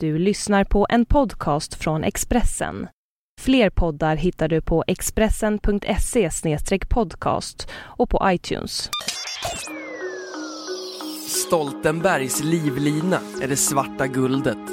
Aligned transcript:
Du 0.00 0.18
lyssnar 0.18 0.64
på 0.64 0.86
en 0.90 1.04
podcast 1.04 1.74
från 1.74 2.04
Expressen. 2.04 2.88
Fler 3.40 3.70
poddar 3.70 4.16
hittar 4.16 4.48
du 4.48 4.60
på 4.60 4.84
expressen.se 4.86 6.30
podcast 6.88 7.68
och 7.74 8.10
på 8.10 8.20
iTunes. 8.24 8.90
Stoltenbergs 11.28 12.42
livlina 12.44 13.20
är 13.42 13.48
det 13.48 13.56
svarta 13.56 14.06
guldet. 14.06 14.66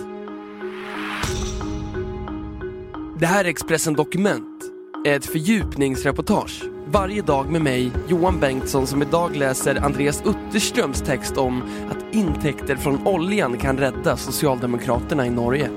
Det 3.19 3.25
här 3.25 3.45
är 3.45 3.49
Expressen 3.49 3.93
Dokument 3.93 4.72
ett 5.05 5.25
fördjupningsreportage 5.25 6.63
varje 6.87 7.21
dag 7.21 7.49
med 7.49 7.61
mig, 7.61 7.91
Johan 8.07 8.39
Bengtsson, 8.39 8.87
som 8.87 9.01
idag 9.01 9.35
läser 9.35 9.75
Andreas 9.75 10.23
Utterströms 10.25 11.01
text 11.01 11.37
om 11.37 11.63
att 11.89 12.15
intäkter 12.15 12.75
från 12.75 13.07
oljan 13.07 13.57
kan 13.57 13.77
rädda 13.77 14.17
Socialdemokraterna 14.17 15.27
i 15.27 15.29
Norge. 15.29 15.69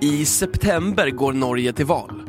I 0.00 0.24
september 0.24 1.10
går 1.10 1.32
Norge 1.32 1.72
till 1.72 1.86
val. 1.86 2.22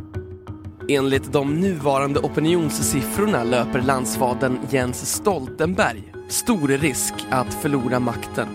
Enligt 0.88 1.32
de 1.32 1.54
nuvarande 1.54 2.20
opinionssiffrorna 2.20 3.44
löper 3.44 3.82
landsfadern 3.82 4.60
Jens 4.70 5.16
Stoltenberg 5.16 6.14
stor 6.28 6.68
risk 6.68 7.14
att 7.30 7.54
förlora 7.54 8.00
makten. 8.00 8.48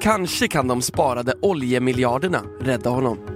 Kanske 0.00 0.48
kan 0.48 0.68
de 0.68 0.82
sparade 0.82 1.34
oljemiljarderna 1.40 2.42
rädda 2.60 2.90
honom. 2.90 3.35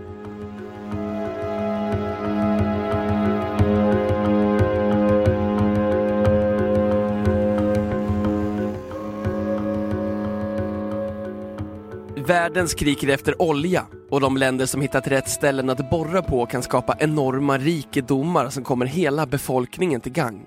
Världen 12.31 12.69
skriker 12.69 13.09
efter 13.09 13.43
olja 13.43 13.87
och 14.11 14.21
de 14.21 14.37
länder 14.37 14.67
som 14.67 14.81
hittat 14.81 15.07
rätt 15.07 15.29
ställen 15.29 15.71
att 15.71 15.91
borra 15.91 16.23
på 16.23 16.47
kan 16.47 16.63
skapa 16.63 16.97
enorma 16.99 17.59
rikedomar 17.59 18.51
som 18.51 18.65
kommer 18.65 18.87
hela 18.87 19.27
befolkningen 19.27 20.01
till 20.01 20.13
gagn. 20.13 20.47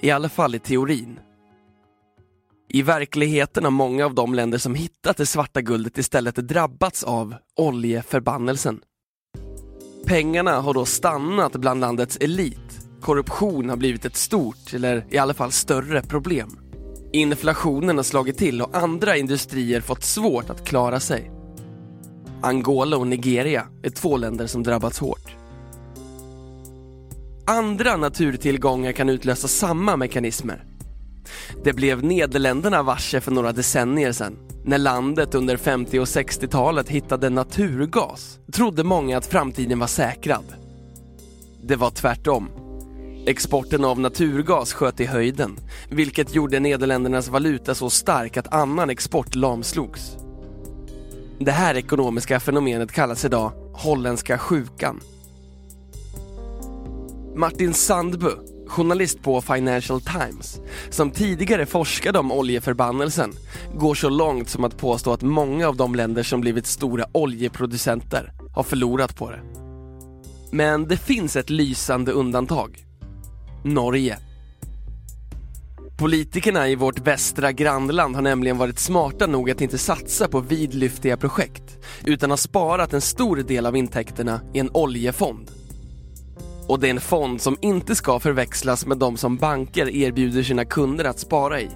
I 0.00 0.10
alla 0.10 0.28
fall 0.28 0.54
i 0.54 0.58
teorin. 0.58 1.18
I 2.68 2.82
verkligheten 2.82 3.64
har 3.64 3.70
många 3.70 4.04
av 4.04 4.14
de 4.14 4.34
länder 4.34 4.58
som 4.58 4.74
hittat 4.74 5.16
det 5.16 5.26
svarta 5.26 5.60
guldet 5.60 5.98
istället 5.98 6.34
drabbats 6.34 7.04
av 7.04 7.34
oljeförbannelsen. 7.56 8.80
Pengarna 10.06 10.60
har 10.60 10.74
då 10.74 10.84
stannat 10.84 11.52
bland 11.52 11.80
landets 11.80 12.16
elit. 12.16 12.86
Korruption 13.00 13.68
har 13.68 13.76
blivit 13.76 14.04
ett 14.04 14.16
stort, 14.16 14.74
eller 14.74 15.04
i 15.10 15.18
alla 15.18 15.34
fall 15.34 15.52
större 15.52 16.02
problem. 16.02 16.58
Inflationen 17.14 17.96
har 17.96 18.04
slagit 18.04 18.38
till 18.38 18.62
och 18.62 18.76
andra 18.76 19.16
industrier 19.16 19.80
fått 19.80 20.02
svårt 20.02 20.50
att 20.50 20.64
klara 20.64 21.00
sig. 21.00 21.30
Angola 22.42 22.96
och 22.96 23.06
Nigeria 23.06 23.66
är 23.82 23.90
två 23.90 24.16
länder 24.16 24.46
som 24.46 24.62
drabbats 24.62 24.98
hårt. 24.98 25.36
Andra 27.46 27.96
naturtillgångar 27.96 28.92
kan 28.92 29.08
utlösa 29.08 29.48
samma 29.48 29.96
mekanismer. 29.96 30.64
Det 31.64 31.72
blev 31.72 32.04
Nederländerna 32.04 32.82
varse 32.82 33.20
för 33.20 33.30
några 33.30 33.52
decennier 33.52 34.12
sedan. 34.12 34.38
När 34.64 34.78
landet 34.78 35.34
under 35.34 35.56
50 35.56 35.98
och 35.98 36.04
60-talet 36.04 36.88
hittade 36.88 37.30
naturgas 37.30 38.38
trodde 38.52 38.84
många 38.84 39.18
att 39.18 39.26
framtiden 39.26 39.78
var 39.78 39.86
säkrad. 39.86 40.44
Det 41.62 41.76
var 41.76 41.90
tvärtom. 41.90 42.61
Exporten 43.26 43.84
av 43.84 44.00
naturgas 44.00 44.72
sköt 44.72 45.00
i 45.00 45.04
höjden, 45.04 45.56
vilket 45.90 46.34
gjorde 46.34 46.60
Nederländernas 46.60 47.28
valuta 47.28 47.74
så 47.74 47.90
stark 47.90 48.36
att 48.36 48.54
annan 48.54 48.90
export 48.90 49.34
lamslogs. 49.34 50.16
Det 51.38 51.52
här 51.52 51.74
ekonomiska 51.74 52.40
fenomenet 52.40 52.92
kallas 52.92 53.24
idag 53.24 53.52
holländska 53.72 54.38
sjukan. 54.38 55.00
Martin 57.36 57.74
Sandbu, 57.74 58.30
journalist 58.66 59.22
på 59.22 59.40
Financial 59.40 60.00
Times, 60.00 60.60
som 60.90 61.10
tidigare 61.10 61.66
forskade 61.66 62.18
om 62.18 62.32
oljeförbannelsen, 62.32 63.32
går 63.74 63.94
så 63.94 64.08
långt 64.08 64.48
som 64.48 64.64
att 64.64 64.78
påstå 64.78 65.12
att 65.12 65.22
många 65.22 65.68
av 65.68 65.76
de 65.76 65.94
länder 65.94 66.22
som 66.22 66.40
blivit 66.40 66.66
stora 66.66 67.04
oljeproducenter 67.12 68.32
har 68.54 68.62
förlorat 68.62 69.16
på 69.16 69.30
det. 69.30 69.40
Men 70.52 70.88
det 70.88 70.96
finns 70.96 71.36
ett 71.36 71.50
lysande 71.50 72.12
undantag. 72.12 72.91
Norge. 73.64 74.18
Politikerna 75.98 76.68
i 76.68 76.74
vårt 76.74 76.98
västra 76.98 77.52
grannland 77.52 78.14
har 78.14 78.22
nämligen 78.22 78.58
varit 78.58 78.78
smarta 78.78 79.26
nog 79.26 79.50
att 79.50 79.60
inte 79.60 79.78
satsa 79.78 80.28
på 80.28 80.40
vidlyftiga 80.40 81.16
projekt 81.16 81.78
utan 82.04 82.30
har 82.30 82.36
sparat 82.36 82.92
en 82.92 83.00
stor 83.00 83.36
del 83.36 83.66
av 83.66 83.76
intäkterna 83.76 84.40
i 84.54 84.58
en 84.58 84.70
oljefond. 84.72 85.50
Och 86.68 86.80
det 86.80 86.86
är 86.86 86.90
en 86.90 87.00
fond 87.00 87.40
som 87.40 87.56
inte 87.62 87.94
ska 87.94 88.20
förväxlas 88.20 88.86
med 88.86 88.98
de 88.98 89.16
som 89.16 89.36
banker 89.36 89.88
erbjuder 89.88 90.42
sina 90.42 90.64
kunder 90.64 91.04
att 91.04 91.18
spara 91.18 91.60
i. 91.60 91.68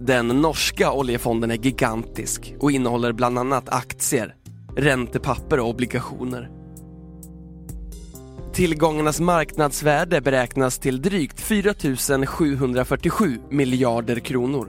Den 0.00 0.28
norska 0.28 0.92
oljefonden 0.92 1.50
är 1.50 1.56
gigantisk 1.56 2.54
och 2.60 2.72
innehåller 2.72 3.12
bland 3.12 3.38
annat 3.38 3.68
aktier, 3.68 4.34
räntepapper 4.76 5.60
och 5.60 5.68
obligationer. 5.68 6.63
Tillgångarnas 8.54 9.20
marknadsvärde 9.20 10.20
beräknas 10.20 10.78
till 10.78 11.02
drygt 11.02 11.40
4 11.40 11.74
747 12.26 13.38
miljarder 13.50 14.20
kronor. 14.20 14.68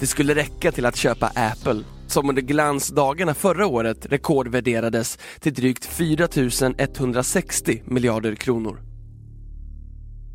Det 0.00 0.06
skulle 0.06 0.34
räcka 0.34 0.72
till 0.72 0.86
att 0.86 0.96
köpa 0.96 1.26
Apple, 1.26 1.82
som 2.06 2.28
under 2.28 2.42
glansdagarna 2.42 3.34
förra 3.34 3.66
året 3.66 4.06
rekordvärderades 4.06 5.18
till 5.40 5.54
drygt 5.54 5.84
4 5.84 6.28
160 6.78 7.82
miljarder 7.84 8.34
kronor. 8.34 8.80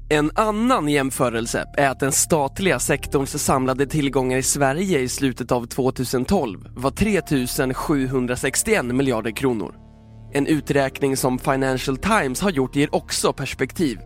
En 0.10 0.32
annan 0.36 0.88
jämförelse 0.88 1.66
är 1.78 1.90
att 1.90 2.00
den 2.00 2.12
statliga 2.12 2.80
sektorns 2.80 3.44
samlade 3.44 3.88
tillgångar 3.88 4.38
i 4.38 4.44
Sverige 4.44 5.00
i 5.00 5.10
slutet 5.10 5.52
av 5.52 5.66
2012 5.66 6.70
var 6.76 6.92
3 6.92 7.74
761 7.74 8.86
miljarder 8.86 9.32
kronor. 9.32 9.89
En 10.34 10.48
uträkning 10.48 11.18
som 11.18 11.40
Financial 11.40 11.98
Times 11.98 12.42
har 12.42 12.52
gjort 12.52 12.76
ger 12.76 12.96
också 12.96 13.34
perspektiv. 13.34 14.00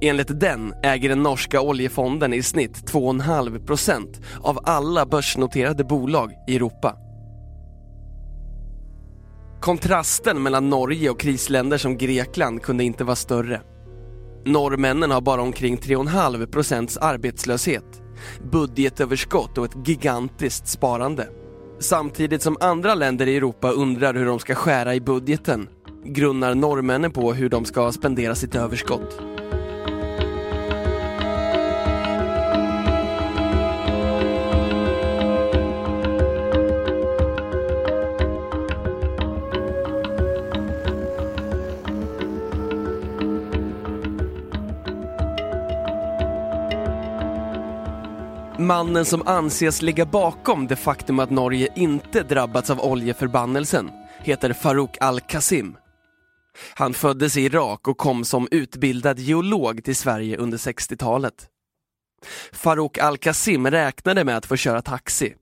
Enligt 0.00 0.40
den 0.40 0.74
äger 0.82 1.08
den 1.08 1.22
norska 1.22 1.60
oljefonden 1.60 2.32
i 2.32 2.42
snitt 2.42 2.92
2,5% 2.92 4.22
av 4.40 4.58
alla 4.64 5.06
börsnoterade 5.06 5.84
bolag 5.84 6.32
i 6.48 6.56
Europa. 6.56 6.96
Kontrasten 9.60 10.42
mellan 10.42 10.70
Norge 10.70 11.10
och 11.10 11.20
krisländer 11.20 11.78
som 11.78 11.98
Grekland 11.98 12.62
kunde 12.62 12.84
inte 12.84 13.04
vara 13.04 13.16
större. 13.16 13.60
Norrmännen 14.44 15.10
har 15.10 15.20
bara 15.20 15.42
omkring 15.42 15.76
3,5% 15.76 16.98
arbetslöshet, 17.00 18.02
budgetöverskott 18.52 19.58
och 19.58 19.64
ett 19.64 19.88
gigantiskt 19.88 20.68
sparande. 20.68 21.28
Samtidigt 21.78 22.42
som 22.42 22.56
andra 22.60 22.94
länder 22.94 23.26
i 23.26 23.36
Europa 23.36 23.70
undrar 23.70 24.14
hur 24.14 24.26
de 24.26 24.38
ska 24.38 24.54
skära 24.54 24.94
i 24.94 25.00
budgeten 25.00 25.68
grunnar 26.04 26.54
norrmännen 26.54 27.12
på 27.12 27.32
hur 27.32 27.48
de 27.48 27.64
ska 27.64 27.92
spendera 27.92 28.34
sitt 28.34 28.54
överskott. 28.54 29.33
Mannen 48.66 49.04
som 49.04 49.22
anses 49.26 49.82
ligga 49.82 50.06
bakom 50.06 50.66
det 50.66 50.76
faktum 50.76 51.18
att 51.18 51.30
Norge 51.30 51.68
inte 51.76 52.22
drabbats 52.22 52.70
av 52.70 52.80
oljeförbannelsen 52.80 53.90
heter 54.18 54.52
Farouk 54.52 54.96
al-Qasim. 55.00 55.76
Han 56.74 56.94
föddes 56.94 57.36
i 57.36 57.40
Irak 57.40 57.88
och 57.88 57.98
kom 57.98 58.24
som 58.24 58.48
utbildad 58.50 59.18
geolog 59.18 59.84
till 59.84 59.96
Sverige 59.96 60.36
under 60.36 60.58
60-talet. 60.58 61.48
Farouk 62.52 62.98
al-Qasim 62.98 63.70
räknade 63.70 64.24
med 64.24 64.36
att 64.36 64.46
få 64.46 64.56
köra 64.56 64.82
taxi. 64.82 65.34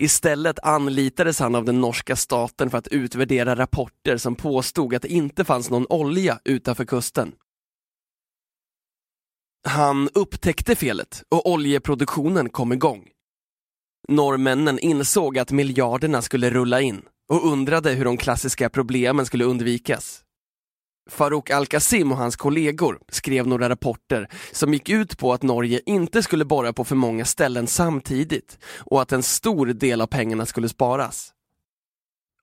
Istället 0.00 0.58
anlitades 0.58 1.40
han 1.40 1.54
av 1.54 1.64
den 1.64 1.80
norska 1.80 2.16
staten 2.16 2.70
för 2.70 2.78
att 2.78 2.88
utvärdera 2.88 3.56
rapporter 3.56 4.16
som 4.16 4.36
påstod 4.36 4.94
att 4.94 5.02
det 5.02 5.08
inte 5.12 5.44
fanns 5.44 5.70
någon 5.70 5.86
olja 5.88 6.38
utanför 6.44 6.84
kusten. 6.84 7.32
Han 9.68 10.08
upptäckte 10.14 10.76
felet 10.76 11.22
och 11.28 11.50
oljeproduktionen 11.50 12.48
kom 12.48 12.72
igång. 12.72 13.08
Norrmännen 14.08 14.78
insåg 14.78 15.38
att 15.38 15.50
miljarderna 15.50 16.22
skulle 16.22 16.50
rulla 16.50 16.80
in 16.80 17.02
och 17.28 17.52
undrade 17.52 17.90
hur 17.90 18.04
de 18.04 18.16
klassiska 18.16 18.70
problemen 18.70 19.26
skulle 19.26 19.44
undvikas. 19.44 20.24
Farouk 21.10 21.50
Al-Qasim 21.50 22.12
och 22.12 22.18
hans 22.18 22.36
kollegor 22.36 23.00
skrev 23.08 23.46
några 23.46 23.68
rapporter 23.68 24.28
som 24.52 24.72
gick 24.72 24.88
ut 24.88 25.18
på 25.18 25.32
att 25.32 25.42
Norge 25.42 25.80
inte 25.86 26.22
skulle 26.22 26.44
borra 26.44 26.72
på 26.72 26.84
för 26.84 26.96
många 26.96 27.24
ställen 27.24 27.66
samtidigt 27.66 28.58
och 28.78 29.02
att 29.02 29.12
en 29.12 29.22
stor 29.22 29.66
del 29.66 30.00
av 30.00 30.06
pengarna 30.06 30.46
skulle 30.46 30.68
sparas. 30.68 31.32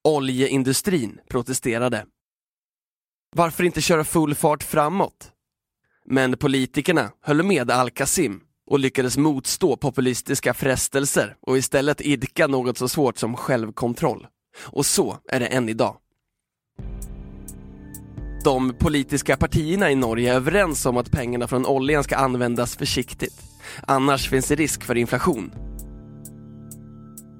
Oljeindustrin 0.03 1.19
protesterade. 1.29 2.05
Varför 3.35 3.63
inte 3.63 3.81
köra 3.81 4.03
full 4.03 4.35
fart 4.35 4.63
framåt? 4.63 5.31
Men 6.09 6.37
politikerna 6.37 7.11
höll 7.21 7.43
med 7.43 7.71
Al-Qasim 7.71 8.39
och 8.69 8.79
lyckades 8.79 9.17
motstå 9.17 9.75
populistiska 9.75 10.53
frestelser 10.53 11.35
och 11.41 11.57
istället 11.57 12.01
idka 12.01 12.47
något 12.47 12.77
så 12.77 12.87
svårt 12.87 13.17
som 13.17 13.35
självkontroll. 13.35 14.27
Och 14.63 14.85
så 14.85 15.17
är 15.27 15.39
det 15.39 15.45
än 15.45 15.69
idag. 15.69 15.97
De 18.43 18.73
politiska 18.73 19.37
partierna 19.37 19.91
i 19.91 19.95
Norge 19.95 20.31
är 20.31 20.35
överens 20.35 20.85
om 20.85 20.97
att 20.97 21.11
pengarna 21.11 21.47
från 21.47 21.65
oljan 21.65 22.03
ska 22.03 22.15
användas 22.15 22.75
försiktigt. 22.75 23.41
Annars 23.87 24.29
finns 24.29 24.47
det 24.47 24.55
risk 24.55 24.83
för 24.83 24.97
inflation. 24.97 25.66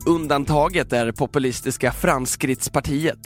Undantaget 0.08 0.94
är 0.94 1.12
populistiska 1.12 1.92
Framskrittspartiet 1.92 3.18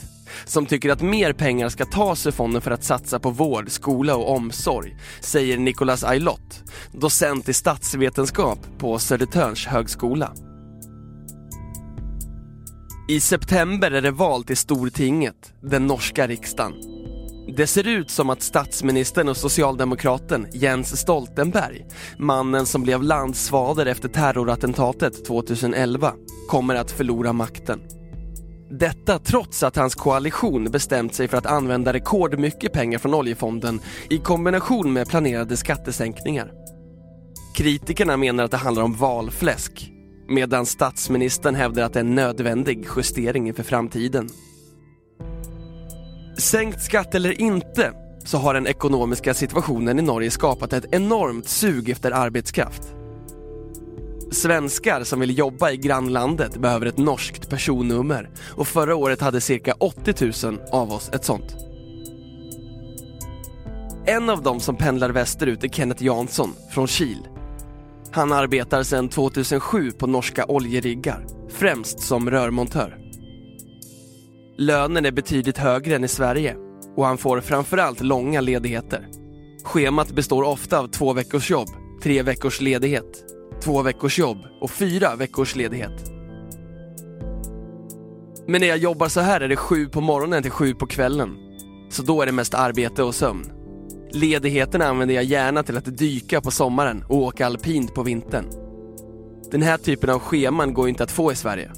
som 0.45 0.65
tycker 0.65 0.89
att 0.89 1.01
mer 1.01 1.33
pengar 1.33 1.69
ska 1.69 1.85
tas 1.85 2.27
ur 2.27 2.31
fonden 2.31 2.61
för 2.61 2.71
att 2.71 2.83
satsa 2.83 3.19
på 3.19 3.29
vård, 3.29 3.69
skola 3.71 4.15
och 4.15 4.35
omsorg, 4.35 4.97
säger 5.19 5.57
Nicolas 5.57 6.03
Aylott, 6.03 6.63
docent 6.91 7.49
i 7.49 7.53
statsvetenskap 7.53 8.59
på 8.77 8.99
Södertörns 8.99 9.67
högskola. 9.67 10.33
I 13.09 13.19
september 13.19 13.91
är 13.91 14.01
det 14.01 14.11
val 14.11 14.43
till 14.43 14.57
Stortinget, 14.57 15.53
den 15.61 15.87
norska 15.87 16.27
riksdagen. 16.27 16.90
Det 17.47 17.67
ser 17.67 17.87
ut 17.87 18.09
som 18.09 18.29
att 18.29 18.41
statsministern 18.41 19.29
och 19.29 19.37
socialdemokraten 19.37 20.47
Jens 20.53 20.99
Stoltenberg, 20.99 21.85
mannen 22.17 22.65
som 22.65 22.83
blev 22.83 23.03
landsfader 23.03 23.85
efter 23.85 24.09
terrorattentatet 24.09 25.25
2011, 25.25 26.13
kommer 26.49 26.75
att 26.75 26.91
förlora 26.91 27.33
makten. 27.33 27.79
Detta 28.69 29.19
trots 29.19 29.63
att 29.63 29.75
hans 29.75 29.95
koalition 29.95 30.71
bestämt 30.71 31.15
sig 31.15 31.27
för 31.27 31.37
att 31.37 31.45
använda 31.45 31.93
rekordmycket 31.93 32.73
pengar 32.73 32.99
från 32.99 33.13
oljefonden 33.13 33.79
i 34.09 34.17
kombination 34.17 34.93
med 34.93 35.07
planerade 35.07 35.57
skattesänkningar. 35.57 36.51
Kritikerna 37.55 38.17
menar 38.17 38.43
att 38.43 38.51
det 38.51 38.57
handlar 38.57 38.83
om 38.83 38.93
valfläsk 38.93 39.91
medan 40.27 40.65
statsministern 40.65 41.55
hävdar 41.55 41.83
att 41.83 41.93
det 41.93 41.99
är 41.99 42.03
en 42.03 42.15
nödvändig 42.15 42.87
justering 42.95 43.47
inför 43.47 43.63
framtiden. 43.63 44.29
Sänkt 46.41 46.81
skatt 46.81 47.15
eller 47.15 47.41
inte 47.41 47.93
så 48.23 48.37
har 48.37 48.53
den 48.53 48.67
ekonomiska 48.67 49.33
situationen 49.33 49.99
i 49.99 50.01
Norge 50.01 50.31
skapat 50.31 50.73
ett 50.73 50.85
enormt 50.91 51.47
sug 51.47 51.89
efter 51.89 52.11
arbetskraft. 52.11 52.81
Svenskar 54.31 55.03
som 55.03 55.19
vill 55.19 55.37
jobba 55.37 55.71
i 55.71 55.77
grannlandet 55.77 56.57
behöver 56.57 56.85
ett 56.85 56.97
norskt 56.97 57.49
personnummer 57.49 58.29
och 58.55 58.67
förra 58.67 58.95
året 58.95 59.21
hade 59.21 59.41
cirka 59.41 59.73
80 59.73 60.47
000 60.47 60.59
av 60.71 60.91
oss 60.91 61.09
ett 61.13 61.25
sånt. 61.25 61.55
En 64.05 64.29
av 64.29 64.43
dem 64.43 64.59
som 64.59 64.75
pendlar 64.75 65.09
västerut 65.09 65.63
är 65.63 65.69
Kenneth 65.69 66.03
Jansson 66.03 66.53
från 66.71 66.87
Kil. 66.87 67.27
Han 68.11 68.31
arbetar 68.31 68.83
sedan 68.83 69.09
2007 69.09 69.91
på 69.91 70.07
norska 70.07 70.45
oljeriggar, 70.45 71.25
främst 71.49 71.99
som 71.99 72.29
rörmontör. 72.29 73.00
Lönen 74.57 75.05
är 75.05 75.11
betydligt 75.11 75.57
högre 75.57 75.95
än 75.95 76.03
i 76.03 76.07
Sverige 76.07 76.55
och 76.95 77.05
han 77.05 77.17
får 77.17 77.41
framförallt 77.41 78.01
långa 78.01 78.41
ledigheter. 78.41 79.07
Schemat 79.63 80.11
består 80.11 80.43
ofta 80.43 80.79
av 80.79 80.87
två 80.87 81.13
veckors 81.13 81.51
jobb, 81.51 81.69
tre 82.03 82.21
veckors 82.21 82.61
ledighet, 82.61 83.25
två 83.63 83.81
veckors 83.81 84.19
jobb 84.19 84.37
och 84.61 84.71
fyra 84.71 85.15
veckors 85.15 85.55
ledighet. 85.55 86.11
Men 88.47 88.61
när 88.61 88.67
jag 88.67 88.77
jobbar 88.77 89.07
så 89.07 89.19
här 89.19 89.41
är 89.41 89.47
det 89.47 89.55
sju 89.55 89.87
på 89.87 90.01
morgonen 90.01 90.43
till 90.43 90.51
sju 90.51 90.73
på 90.73 90.87
kvällen. 90.87 91.37
Så 91.89 92.03
då 92.03 92.21
är 92.21 92.25
det 92.25 92.31
mest 92.31 92.53
arbete 92.53 93.03
och 93.03 93.15
sömn. 93.15 93.51
Ledigheten 94.13 94.81
använder 94.81 95.15
jag 95.15 95.23
gärna 95.23 95.63
till 95.63 95.77
att 95.77 95.97
dyka 95.97 96.41
på 96.41 96.51
sommaren 96.51 97.03
och 97.07 97.17
åka 97.17 97.45
alpint 97.45 97.93
på 97.93 98.03
vintern. 98.03 98.45
Den 99.51 99.61
här 99.61 99.77
typen 99.77 100.09
av 100.09 100.19
scheman 100.19 100.73
går 100.73 100.89
inte 100.89 101.03
att 101.03 101.11
få 101.11 101.31
i 101.31 101.35
Sverige. 101.35 101.71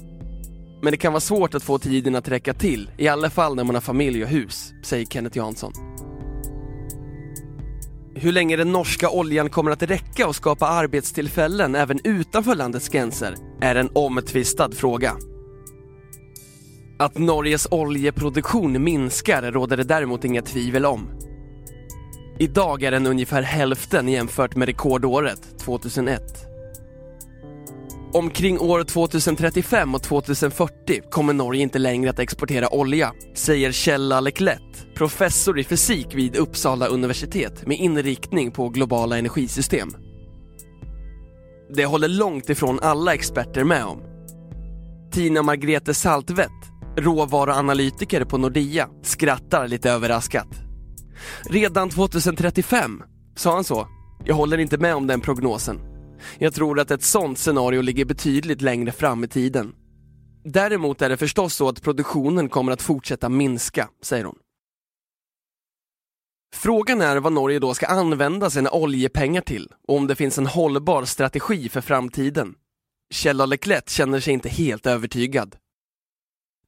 Men 0.82 0.90
det 0.90 0.96
kan 0.96 1.12
vara 1.12 1.20
svårt 1.20 1.54
att 1.54 1.62
få 1.62 1.78
tiden 1.78 2.14
att 2.14 2.28
räcka 2.28 2.54
till, 2.54 2.90
i 2.96 3.08
alla 3.08 3.30
fall 3.30 3.54
när 3.54 3.64
man 3.64 3.74
har 3.74 3.82
familj 3.82 4.22
och 4.22 4.28
hus, 4.28 4.72
säger 4.82 5.06
Kenneth 5.06 5.36
Jansson. 5.36 5.72
Hur 8.16 8.32
länge 8.32 8.56
den 8.56 8.72
norska 8.72 9.10
oljan 9.10 9.50
kommer 9.50 9.70
att 9.70 9.82
räcka 9.82 10.28
och 10.28 10.36
skapa 10.36 10.66
arbetstillfällen 10.66 11.74
även 11.74 12.00
utanför 12.04 12.54
landets 12.54 12.88
gränser 12.88 13.36
är 13.60 13.74
en 13.74 13.90
omtvistad 13.94 14.72
fråga. 14.72 15.12
Att 16.98 17.18
Norges 17.18 17.68
oljeproduktion 17.70 18.84
minskar 18.84 19.52
råder 19.52 19.76
det 19.76 19.84
däremot 19.84 20.24
inga 20.24 20.42
tvivel 20.42 20.86
om. 20.86 21.10
Idag 22.38 22.82
är 22.82 22.90
den 22.90 23.06
ungefär 23.06 23.42
hälften 23.42 24.08
jämfört 24.08 24.56
med 24.56 24.66
rekordåret 24.66 25.58
2001. 25.58 26.53
Omkring 28.14 28.60
år 28.60 28.84
2035 28.84 29.94
och 29.94 30.02
2040 30.02 31.00
kommer 31.10 31.32
Norge 31.32 31.62
inte 31.62 31.78
längre 31.78 32.10
att 32.10 32.18
exportera 32.18 32.74
olja, 32.74 33.12
säger 33.34 33.72
Kjell 33.72 34.24
Leclet, 34.24 34.86
professor 34.94 35.58
i 35.58 35.64
fysik 35.64 36.14
vid 36.14 36.36
Uppsala 36.36 36.86
universitet 36.86 37.66
med 37.66 37.78
inriktning 37.78 38.50
på 38.50 38.68
globala 38.68 39.18
energisystem. 39.18 39.88
Det 41.74 41.84
håller 41.84 42.08
långt 42.08 42.50
ifrån 42.50 42.80
alla 42.82 43.14
experter 43.14 43.64
med 43.64 43.84
om. 43.84 44.02
Tina 45.12 45.42
Margrethe 45.42 45.94
Saltvedt, 45.94 46.70
råvaruanalytiker 46.96 48.24
på 48.24 48.38
Nordea, 48.38 48.88
skrattar 49.02 49.68
lite 49.68 49.90
överraskat. 49.90 50.48
Redan 51.42 51.90
2035, 51.90 53.02
sa 53.36 53.54
han 53.54 53.64
så. 53.64 53.88
Jag 54.24 54.34
håller 54.34 54.58
inte 54.58 54.78
med 54.78 54.94
om 54.94 55.06
den 55.06 55.20
prognosen. 55.20 55.93
Jag 56.38 56.54
tror 56.54 56.80
att 56.80 56.90
ett 56.90 57.02
sånt 57.02 57.38
scenario 57.38 57.82
ligger 57.82 58.04
betydligt 58.04 58.62
längre 58.62 58.92
fram 58.92 59.24
i 59.24 59.28
tiden. 59.28 59.74
Däremot 60.44 61.02
är 61.02 61.08
det 61.08 61.16
förstås 61.16 61.54
så 61.54 61.68
att 61.68 61.82
produktionen 61.82 62.48
kommer 62.48 62.72
att 62.72 62.82
fortsätta 62.82 63.28
minska, 63.28 63.88
säger 64.02 64.24
hon. 64.24 64.38
Frågan 66.54 67.00
är 67.00 67.16
vad 67.16 67.32
Norge 67.32 67.58
då 67.58 67.74
ska 67.74 67.86
använda 67.86 68.50
sina 68.50 68.70
oljepengar 68.70 69.40
till 69.40 69.72
och 69.88 69.96
om 69.96 70.06
det 70.06 70.14
finns 70.14 70.38
en 70.38 70.46
hållbar 70.46 71.04
strategi 71.04 71.68
för 71.68 71.80
framtiden. 71.80 72.54
Kjell 73.14 73.48
Leclet 73.48 73.90
känner 73.90 74.20
sig 74.20 74.32
inte 74.32 74.48
helt 74.48 74.86
övertygad. 74.86 75.56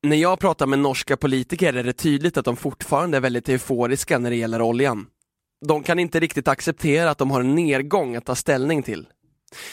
När 0.03 0.17
jag 0.17 0.39
pratar 0.39 0.67
med 0.67 0.79
norska 0.79 1.17
politiker 1.17 1.75
är 1.75 1.85
det 1.85 1.93
tydligt 1.93 2.37
att 2.37 2.45
de 2.45 2.57
fortfarande 2.57 3.17
är 3.17 3.21
väldigt 3.21 3.49
euforiska 3.49 4.19
när 4.19 4.31
det 4.31 4.37
gäller 4.37 4.63
oljan. 4.63 5.07
De 5.67 5.83
kan 5.83 5.99
inte 5.99 6.21
riktigt 6.21 6.49
acceptera 6.49 7.11
att 7.11 7.19
de 7.19 7.31
har 7.31 7.41
en 7.41 7.55
nedgång 7.55 8.17
att 8.17 8.25
ta 8.25 8.35
ställning 8.35 8.83
till. 8.83 9.07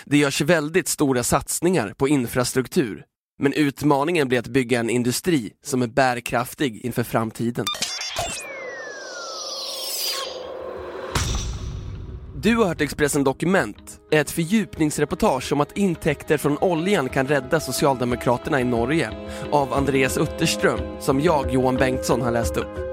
Det 0.06 0.18
görs 0.18 0.42
väldigt 0.42 0.88
stora 0.88 1.24
satsningar 1.24 1.94
på 1.98 2.08
infrastruktur, 2.08 3.04
men 3.40 3.54
utmaningen 3.54 4.28
blir 4.28 4.40
att 4.40 4.48
bygga 4.48 4.80
en 4.80 4.90
industri 4.90 5.52
som 5.64 5.82
är 5.82 5.88
bärkraftig 5.88 6.86
inför 6.86 7.04
framtiden. 7.04 7.66
Du 12.44 12.56
har 12.56 12.66
hört 12.66 12.82
Expressen 12.82 13.24
Dokument, 13.24 14.00
ett 14.12 14.32
fördjupningsreportage 14.32 15.54
om 15.54 15.62
att 15.62 15.78
intäkter 15.78 16.38
från 16.38 16.58
oljan 16.58 17.10
kan 17.10 17.28
rädda 17.28 17.60
Socialdemokraterna 17.60 18.62
i 18.62 18.64
Norge 18.64 19.10
av 19.52 19.74
Andreas 19.74 20.18
Utterström, 20.18 20.80
som 21.00 21.22
jag, 21.22 21.54
Johan 21.54 21.76
Bengtsson, 21.76 22.22
har 22.22 22.32
läst 22.32 22.58
upp. 22.58 22.93